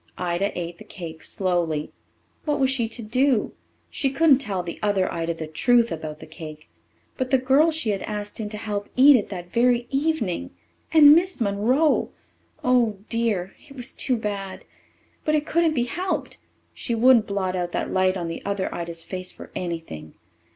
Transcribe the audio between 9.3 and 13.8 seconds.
very evening! And Miss Monroe! Oh, dear, it